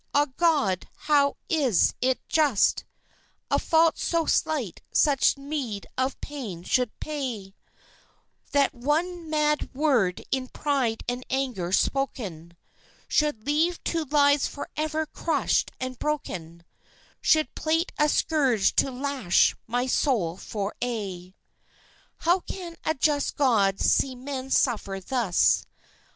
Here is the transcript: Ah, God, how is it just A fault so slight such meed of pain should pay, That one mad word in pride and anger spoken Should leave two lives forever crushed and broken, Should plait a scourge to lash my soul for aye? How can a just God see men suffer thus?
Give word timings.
Ah, 0.15 0.25
God, 0.35 0.87
how 1.05 1.35
is 1.47 1.93
it 2.01 2.27
just 2.27 2.85
A 3.51 3.59
fault 3.59 3.99
so 3.99 4.25
slight 4.25 4.81
such 4.91 5.37
meed 5.37 5.85
of 5.95 6.19
pain 6.21 6.63
should 6.63 6.99
pay, 6.99 7.53
That 8.51 8.73
one 8.73 9.29
mad 9.29 9.75
word 9.75 10.25
in 10.31 10.47
pride 10.47 11.03
and 11.07 11.23
anger 11.29 11.71
spoken 11.71 12.57
Should 13.07 13.45
leave 13.45 13.77
two 13.83 14.05
lives 14.05 14.47
forever 14.47 15.05
crushed 15.05 15.69
and 15.79 15.99
broken, 15.99 16.65
Should 17.21 17.53
plait 17.53 17.91
a 17.99 18.09
scourge 18.09 18.75
to 18.77 18.89
lash 18.89 19.55
my 19.67 19.85
soul 19.85 20.35
for 20.35 20.73
aye? 20.81 21.35
How 22.21 22.39
can 22.39 22.75
a 22.85 22.95
just 22.95 23.35
God 23.35 23.79
see 23.79 24.15
men 24.15 24.49
suffer 24.49 24.99
thus? 24.99 25.67